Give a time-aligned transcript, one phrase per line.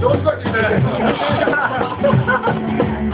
[0.00, 1.01] Don't touch it.